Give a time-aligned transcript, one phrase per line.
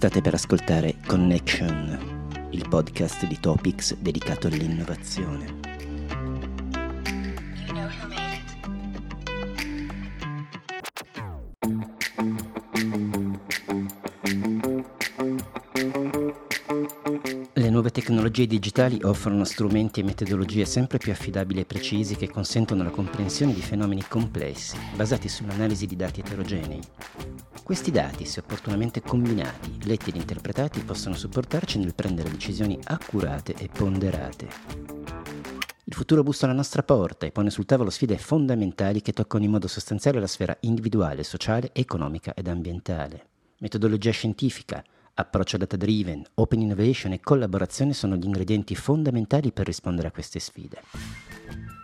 [0.00, 5.58] State per ascoltare Connection, il podcast di Topics dedicato all'innovazione.
[17.52, 22.84] Le nuove tecnologie digitali offrono strumenti e metodologie sempre più affidabili e precisi che consentono
[22.84, 26.80] la comprensione di fenomeni complessi, basati sull'analisi di dati eterogenei.
[27.62, 33.68] Questi dati, se opportunamente combinati, letti ed interpretati, possono supportarci nel prendere decisioni accurate e
[33.68, 34.48] ponderate.
[35.84, 39.50] Il futuro bussa alla nostra porta e pone sul tavolo sfide fondamentali che toccano in
[39.50, 43.26] modo sostanziale la sfera individuale, sociale, economica ed ambientale.
[43.58, 50.08] Metodologia scientifica, approccio data driven, open innovation e collaborazione sono gli ingredienti fondamentali per rispondere
[50.08, 50.80] a queste sfide.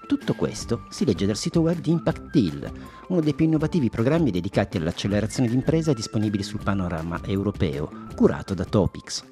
[0.06, 2.72] Tutto questo si legge dal sito web di Impact Deal,
[3.08, 9.24] uno dei più innovativi programmi dedicati all'accelerazione d'impresa disponibili sul panorama europeo, curato da Topics.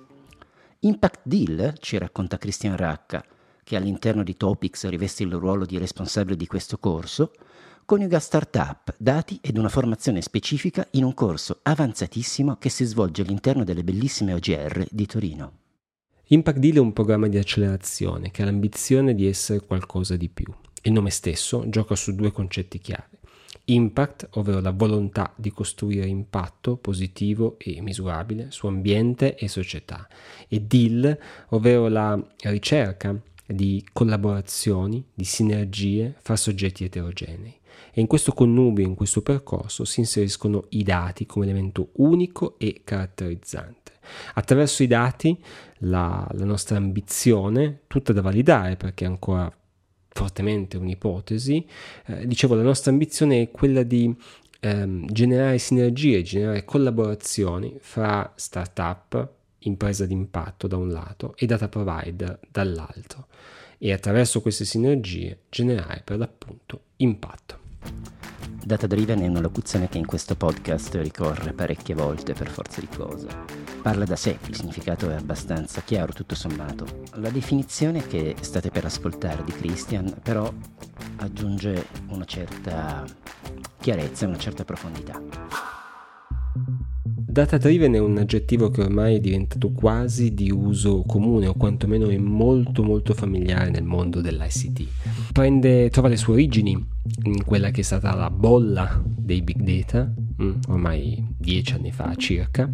[0.80, 3.24] Impact Deal, ci racconta Christian Racca,
[3.62, 7.30] che all'interno di Topics riveste il ruolo di responsabile di questo corso,
[7.84, 13.62] coniuga startup, dati ed una formazione specifica in un corso avanzatissimo che si svolge all'interno
[13.62, 15.52] delle bellissime OGR di Torino.
[16.28, 20.52] Impact Deal è un programma di accelerazione che ha l'ambizione di essere qualcosa di più.
[20.86, 23.08] Il nome stesso gioca su due concetti chiave.
[23.66, 30.06] Impact, ovvero la volontà di costruire impatto positivo e misurabile su ambiente e società,
[30.46, 31.18] e Deal,
[31.48, 37.58] ovvero la ricerca di collaborazioni, di sinergie fra soggetti eterogenei.
[37.94, 42.82] E in questo connubio, in questo percorso, si inseriscono i dati come elemento unico e
[42.84, 43.92] caratterizzante.
[44.34, 45.42] Attraverso i dati
[45.78, 49.50] la, la nostra ambizione, tutta da validare perché ancora
[50.14, 51.66] fortemente un'ipotesi,
[52.06, 54.14] eh, dicevo la nostra ambizione è quella di
[54.60, 62.38] ehm, generare sinergie, generare collaborazioni fra startup, impresa d'impatto da un lato e data provider
[62.48, 63.26] dall'altro
[63.78, 67.58] e attraverso queste sinergie generare per l'appunto impatto.
[68.64, 72.88] Data driven è una locuzione che in questo podcast ricorre parecchie volte per forza di
[72.88, 73.63] cose.
[73.84, 76.86] Parla da sé, il significato è abbastanza chiaro tutto sommato.
[77.16, 80.50] La definizione che state per ascoltare di Christian però
[81.16, 83.04] aggiunge una certa
[83.78, 85.20] chiarezza una certa profondità.
[87.04, 92.08] Data driven è un aggettivo che ormai è diventato quasi di uso comune o quantomeno
[92.08, 95.30] è molto molto familiare nel mondo dell'ICT.
[95.30, 96.70] Prende, trova le sue origini
[97.24, 100.10] in quella che è stata la bolla dei big data,
[100.68, 102.70] ormai dieci anni fa circa,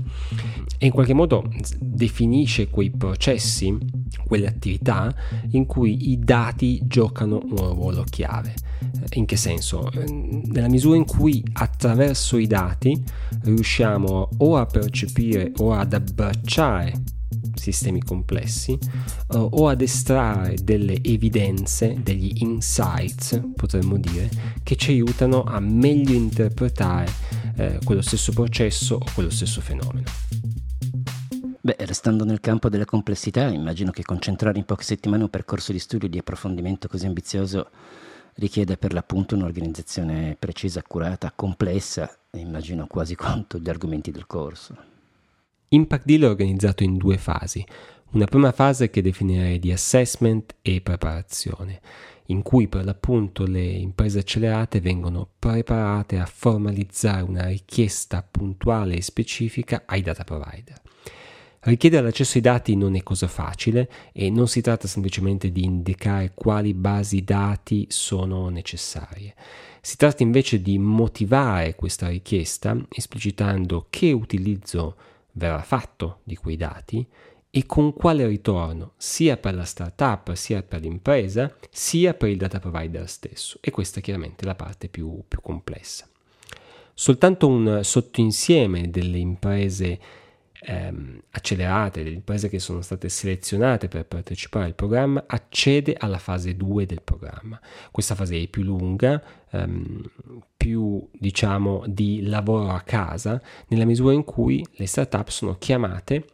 [0.79, 1.49] e in qualche modo
[1.79, 3.77] definisce quei processi,
[4.25, 5.13] quelle attività
[5.51, 8.55] in cui i dati giocano un ruolo chiave.
[9.15, 9.91] In che senso?
[10.07, 13.01] Nella misura in cui attraverso i dati
[13.43, 17.19] riusciamo o a percepire o ad abbracciare
[17.55, 18.73] sistemi complessi
[19.29, 24.29] uh, o ad estrarre delle evidenze, degli insights, potremmo dire,
[24.63, 27.09] che ci aiutano a meglio interpretare
[27.61, 30.09] eh, quello stesso processo o quello stesso fenomeno.
[31.61, 35.79] Beh, restando nel campo della complessità, immagino che concentrare in poche settimane un percorso di
[35.79, 37.69] studio e di approfondimento così ambizioso
[38.37, 44.75] richiede per l'appunto un'organizzazione precisa, accurata, complessa, e immagino quasi quanto gli argomenti del corso.
[45.69, 47.65] Impact Deal è organizzato in due fasi.
[48.13, 51.81] Una prima fase che definirei di assessment e preparazione,
[52.27, 59.03] in cui per l'appunto le imprese accelerate vengono preparate a formalizzare una richiesta puntuale e
[59.03, 60.83] specifica ai data provider.
[61.61, 66.33] Richiedere l'accesso ai dati non è cosa facile e non si tratta semplicemente di indicare
[66.35, 69.37] quali basi dati sono necessarie.
[69.81, 74.97] Si tratta invece di motivare questa richiesta esplicitando che utilizzo
[75.35, 77.07] verrà fatto di quei dati
[77.51, 82.61] e con quale ritorno sia per la startup sia per l'impresa sia per il data
[82.61, 86.09] provider stesso e questa è chiaramente la parte più, più complessa.
[86.95, 89.99] Soltanto un sottoinsieme delle imprese
[90.61, 96.57] ehm, accelerate, delle imprese che sono state selezionate per partecipare al programma, accede alla fase
[96.57, 97.59] 2 del programma.
[97.91, 100.03] Questa fase è più lunga, ehm,
[100.57, 106.27] più diciamo di lavoro a casa, nella misura in cui le startup sono chiamate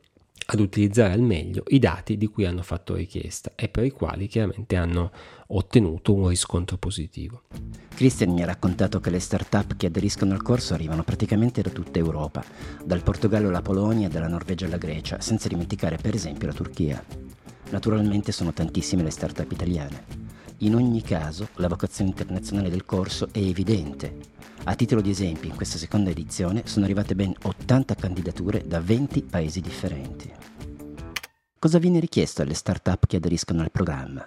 [0.47, 4.29] ad utilizzare al meglio i dati di cui hanno fatto richiesta e per i quali
[4.29, 5.11] chiaramente hanno
[5.49, 7.43] ottenuto un riscontro positivo.
[7.95, 11.99] Christian mi ha raccontato che le start-up che aderiscono al corso arrivano praticamente da tutta
[11.99, 12.45] Europa,
[12.85, 17.05] dal Portogallo alla Polonia, dalla Norvegia alla Grecia, senza dimenticare per esempio la Turchia.
[17.71, 20.26] Naturalmente sono tantissime le start-up italiane.
[20.61, 24.17] In ogni caso, la vocazione internazionale del corso è evidente.
[24.65, 29.23] A titolo di esempio, in questa seconda edizione sono arrivate ben 80 candidature da 20
[29.25, 30.33] paesi differenti.
[31.59, 34.27] Cosa viene richiesto alle start-up che aderiscono al programma?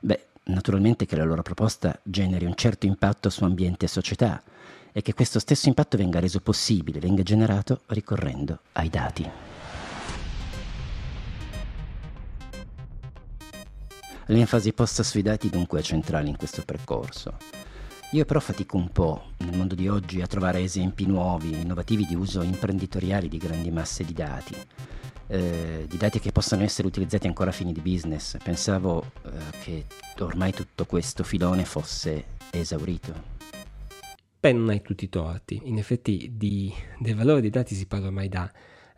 [0.00, 4.42] Beh, naturalmente che la loro proposta generi un certo impatto su ambiente e società
[4.90, 9.30] e che questo stesso impatto venga reso possibile, venga generato ricorrendo ai dati.
[14.28, 17.36] L'enfasi posta sui dati dunque è centrale in questo percorso.
[18.12, 22.14] Io però fatico un po' nel mondo di oggi a trovare esempi nuovi, innovativi di
[22.14, 24.54] uso imprenditoriale di grandi masse di dati,
[25.26, 28.36] eh, di dati che possano essere utilizzati ancora a fini di business.
[28.42, 29.30] Pensavo eh,
[29.62, 29.84] che
[30.20, 33.32] ormai tutto questo filone fosse esaurito.
[34.40, 35.60] Non hai tutti i torti.
[35.64, 38.50] In effetti di, del valore dei dati si parla ormai da,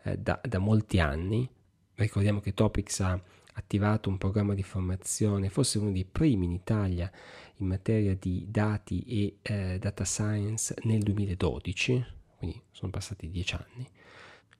[0.03, 1.49] eh, da, da molti anni.
[1.95, 3.19] Ricordiamo che Topics ha
[3.57, 7.11] attivato un programma di formazione, forse uno dei primi in Italia
[7.57, 12.05] in materia di dati e eh, data science nel 2012,
[12.37, 13.89] quindi sono passati dieci anni.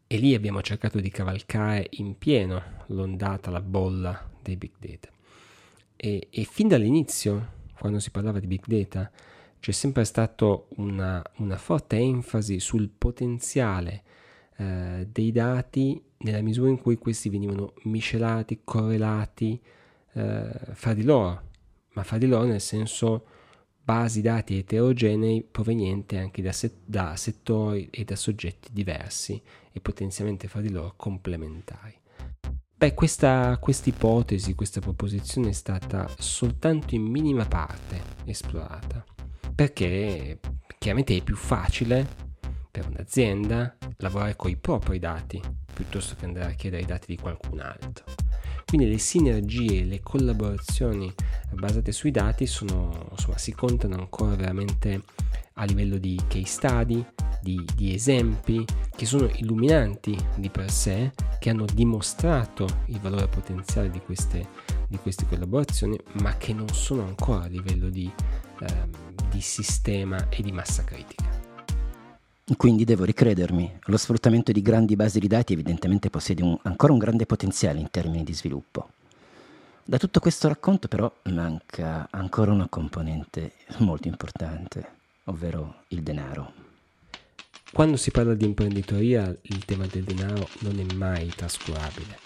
[0.07, 5.09] E lì abbiamo cercato di cavalcare in pieno l'ondata, la bolla dei big data.
[5.95, 9.11] E, e fin dall'inizio, quando si parlava di big data,
[9.59, 14.03] c'è sempre stata una, una, forte enfasi sul potenziale
[14.57, 19.61] eh, dei dati nella misura in cui questi venivano miscelati, correlati
[20.13, 21.41] eh, fra di loro,
[21.93, 23.25] ma fra di loro nel senso
[23.83, 30.47] basi dati eterogenei provenienti anche da, set- da settori e da soggetti diversi e potenzialmente
[30.47, 31.95] fra di loro complementari.
[32.75, 39.03] Beh, questa ipotesi, questa proposizione è stata soltanto in minima parte esplorata,
[39.55, 40.39] perché
[40.77, 42.26] chiaramente è più facile
[42.77, 45.41] per un'azienda lavorare con i propri dati
[45.73, 48.05] piuttosto che andare a chiedere i dati di qualcun altro.
[48.65, 51.11] Quindi le sinergie, le collaborazioni
[51.53, 55.03] basate sui dati sono, insomma, si contano ancora veramente
[55.53, 57.03] a livello di case study,
[57.41, 58.63] di, di, esempi
[58.95, 64.49] che sono illuminanti di per sé, che hanno dimostrato il valore potenziale di queste,
[64.87, 68.11] di queste collaborazioni, ma che non sono ancora a livello di,
[68.59, 68.89] eh,
[69.29, 71.36] di sistema e di massa critica.
[72.55, 76.97] Quindi devo ricredermi, lo sfruttamento di grandi basi di dati evidentemente possiede un, ancora un
[76.97, 78.91] grande potenziale in termini di sviluppo.
[79.83, 84.91] Da tutto questo racconto però manca ancora una componente molto importante,
[85.25, 86.53] ovvero il denaro.
[87.73, 92.17] Quando si parla di imprenditoria il tema del denaro non è mai trascurabile.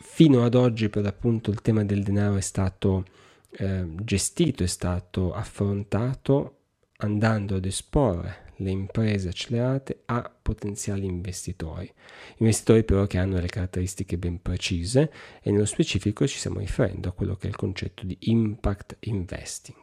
[0.00, 3.04] Fino ad oggi per l'appunto il tema del denaro è stato
[3.50, 6.56] eh, gestito, è stato affrontato
[6.96, 11.92] andando ad esporre le imprese accelerate a potenziali investitori.
[12.38, 15.12] Investitori però che hanno delle caratteristiche ben precise
[15.42, 19.76] e nello specifico ci stiamo riferendo a quello che è il concetto di impact investing.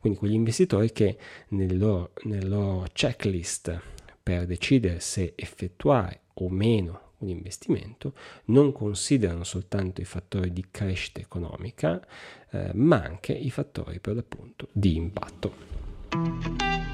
[0.00, 1.16] Quindi quegli investitori che
[1.48, 3.80] nel loro, nel loro checklist
[4.22, 8.14] per decidere se effettuare o meno un investimento
[8.46, 12.04] non considerano soltanto i fattori di crescita economica,
[12.50, 16.91] eh, ma anche i fattori per l'appunto di impatto.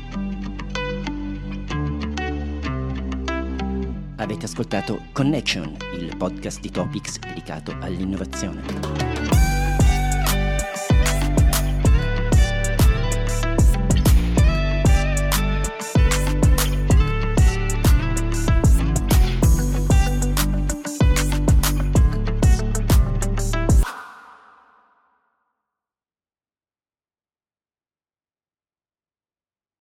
[4.20, 9.17] Avete ascoltato Connection, il podcast di Topics dedicato all'innovazione.